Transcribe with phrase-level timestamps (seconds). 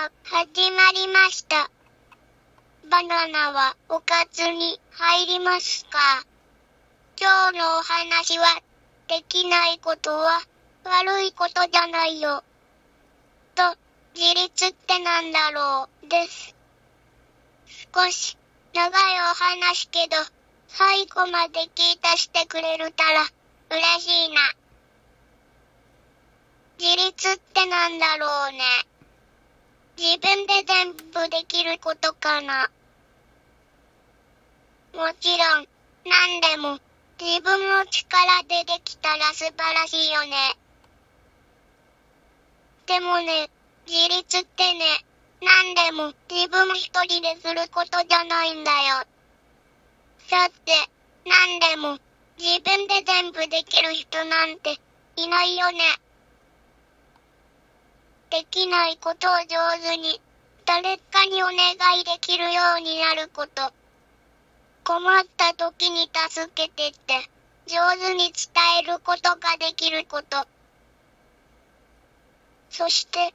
[0.00, 1.70] 始まりました。
[2.88, 6.24] バナナはおかずに入りますか？
[7.20, 8.62] 今日のお話は、
[9.08, 10.40] できないことは
[10.84, 12.42] 悪いことじゃないよ。
[13.54, 13.76] と、
[14.14, 16.54] 自立ってなんだろう、です。
[17.94, 18.38] 少し、
[18.72, 20.16] 長いお話けど、
[20.68, 23.26] 最後まで聞いたしてくれるたら、
[23.68, 24.40] 嬉しいな。
[26.78, 28.60] 自立ってなんだろうね。
[30.00, 32.70] 自分で全部できることかな。
[34.94, 35.68] もちろん、
[36.06, 36.78] 何でも、
[37.20, 40.56] 自分の力でできたら素晴らしいよね。
[42.86, 43.50] でもね、
[43.86, 45.04] 自立ってね、
[45.42, 49.04] 何でも自分一人ですることじゃないんだよ。
[50.30, 50.72] だって、
[51.26, 51.98] 何でも
[52.38, 54.78] 自分で全部できる人なんて
[55.16, 55.78] いないよね。
[58.30, 60.20] できないことを上手に
[60.64, 61.54] 誰かにお願
[62.00, 63.72] いできるようになること。
[64.84, 67.28] 困った時に助けてって
[67.66, 70.46] 上手に伝えることができること。
[72.70, 73.34] そして、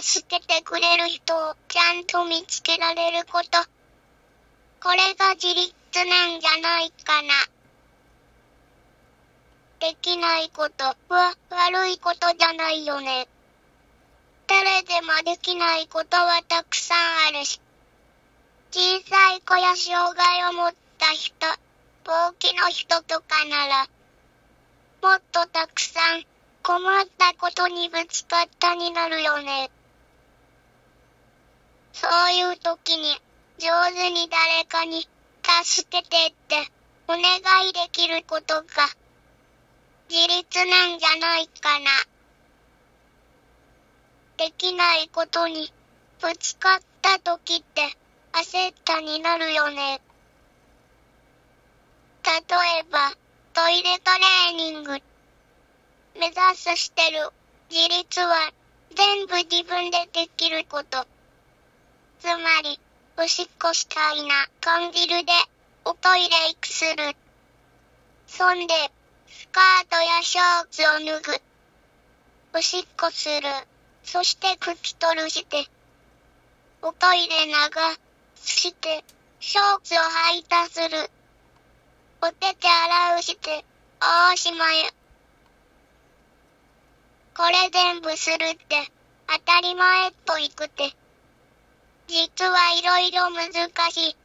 [0.00, 3.58] 助けてくれる人をちゃんと見つけられること。
[4.82, 7.28] これが自立なんじゃないかな。
[9.78, 13.28] できないことは悪いことじゃないよね。
[14.46, 16.98] 誰でもできないことはたくさん
[17.28, 17.60] あるし。
[18.70, 21.34] 小さい子や障害を持った人、
[22.06, 23.86] 病気の人とかなら、
[25.02, 26.24] もっとたくさん
[26.62, 29.70] 困ったことにぶつかったになるよね。
[31.92, 33.20] そういう時に
[33.58, 35.06] 上手に誰かに
[35.42, 36.72] 助けてって
[37.08, 37.22] お願
[37.68, 38.62] いできることが
[40.08, 42.11] 自立なんじゃないかな。
[44.42, 45.72] できないことに
[46.20, 47.82] ぶつかった時って
[48.32, 50.00] 焦ったになるよね。
[52.24, 53.12] 例えば、
[53.54, 55.00] トイレトレーニング。
[56.18, 57.30] 目指すしてる
[57.70, 58.52] 自立は
[58.96, 61.06] 全部自分でできること。
[62.18, 62.80] つまり、
[63.18, 65.30] おしっこしたいな感じるで、
[65.84, 67.14] おトイレ行くする。
[68.26, 68.74] そんで、
[69.28, 72.58] スカートやショーツを脱ぐ。
[72.58, 73.71] おしっこする。
[74.04, 75.66] そして拭取るして、
[76.82, 77.52] おトイレ流
[78.36, 79.04] して、
[79.40, 79.98] ショーツを
[80.32, 81.10] 履いたする。
[82.20, 83.64] お手手洗うして、
[84.32, 84.76] おしまい。
[87.34, 88.92] これ全部するって
[89.26, 90.94] 当たり前っぽいくて。
[92.08, 93.52] 実はいろいろ難
[93.90, 94.16] しい。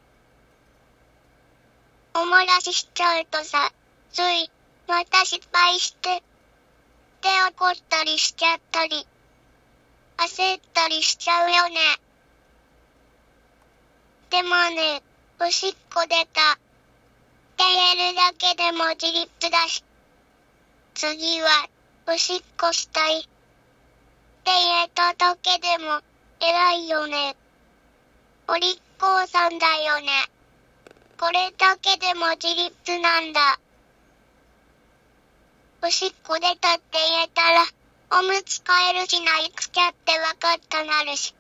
[2.16, 3.72] おもらししちゃうとさ、
[4.12, 4.52] つい、
[4.88, 6.24] また失敗して、
[7.22, 9.08] 手怒ったりしちゃったり。
[10.18, 11.76] 焦ったりしちゃうよね。
[14.32, 15.04] でもね、
[15.40, 16.54] おしっこ出た。
[16.54, 16.58] っ
[17.56, 19.84] て言えるだけでも自立だし。
[20.96, 21.70] 次は、
[22.08, 23.20] おしっこしたい。
[23.20, 23.28] って
[24.46, 26.02] 言えただけでも、
[26.40, 27.36] 偉いよね。
[28.48, 30.08] お利口さんだよね。
[31.20, 33.60] これだけでも自立なんだ。
[35.84, 37.66] おしっこ出たって言えたら、
[38.10, 41.36] おむつ替えるしないくきゃってわかったなるし。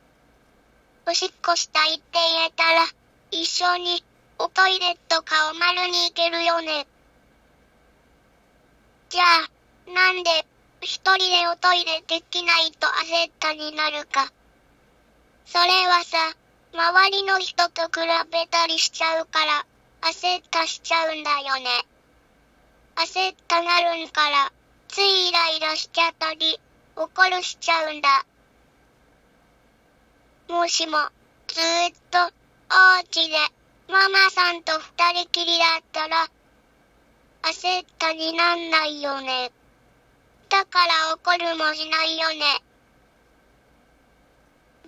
[1.06, 2.86] おしっこしたいって言えたら、
[3.32, 4.04] 一緒に
[4.38, 6.86] おトイレットかお丸に行けるよね。
[9.10, 10.46] じゃあ、なんで
[10.82, 14.32] 一人でおトイレできないと焦ったになるか。
[15.46, 16.18] それはさ、
[16.74, 19.66] 周りの人と比べたりしちゃうから、
[20.02, 21.70] 焦ったしちゃうんだよね。
[22.96, 24.52] 焦ったなるんから、
[24.88, 26.60] ついイライラしちゃったり、
[26.96, 28.26] 怒るしちゃうんだ。
[30.48, 30.98] もしも、
[31.48, 33.36] ずーっと、おうちで、
[33.88, 36.28] ママさんと二人きりだったら、
[37.44, 39.52] 焦ったになんないよね。
[40.50, 42.62] だから怒るもしないよね。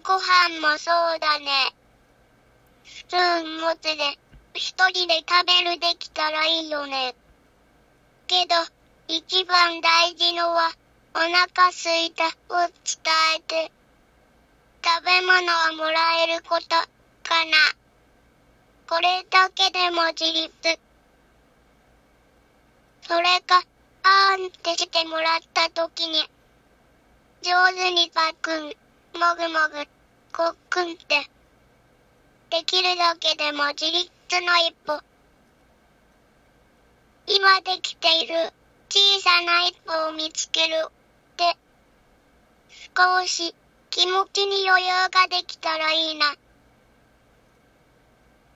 [0.03, 1.73] ご飯もそうだね。
[2.85, 4.17] スプーン持つで、
[4.53, 7.13] 一人で食べるできたらいいよね。
[8.27, 8.55] けど、
[9.11, 10.71] 一番大事のは、
[11.15, 12.29] お腹すいたを
[12.59, 12.69] 伝
[13.37, 13.71] えて、
[14.85, 15.41] 食べ物
[15.73, 17.57] をもらえることかな。
[18.87, 20.79] これだけでも自立。
[23.07, 23.63] それか、
[24.03, 26.29] あーんってしてもらった時に、
[27.41, 28.63] 上手にパックン、
[29.19, 29.87] もぐもぐ、
[30.37, 31.27] こっくんって、
[32.51, 34.05] できるだけでも自立
[34.45, 35.01] の一歩。
[37.25, 38.53] 今できている
[38.91, 40.91] 小さな一歩を見つけるっ
[41.37, 41.55] て、
[42.97, 43.53] 少し
[43.91, 46.35] 気持ちに余裕ができたらいいな。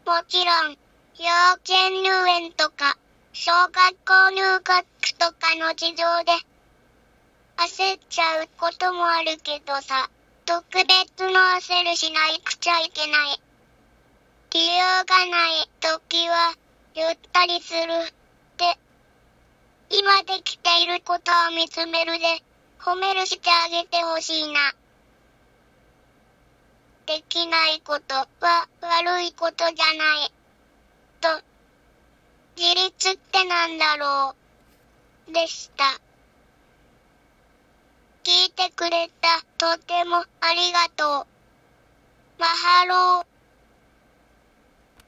[0.06, 0.78] もちろん、
[1.20, 2.98] 幼稚園入園とか、
[3.32, 3.72] 小学
[4.06, 4.86] 校入学
[5.20, 6.32] とかの事情で、
[7.58, 10.10] 焦っちゃうこともあるけどさ、
[10.46, 10.88] 特別
[11.32, 13.42] の焦るしないくちゃいけない。
[14.50, 16.56] 理由がない時は、
[16.96, 18.14] ゆったりする。
[18.58, 18.78] で、
[19.96, 22.44] 今できていることを見つめるで、
[22.80, 24.74] 褒めるしてあげてほしいな。
[27.06, 28.28] できないことは
[28.82, 30.32] 悪いことじゃない。
[31.22, 31.44] と、
[32.58, 34.36] 自立ってなんだろ
[35.30, 35.32] う。
[35.32, 35.84] でした。
[38.24, 41.28] 聞いてくれた、とてもありがと
[42.40, 42.42] う。
[42.42, 43.33] マハロー。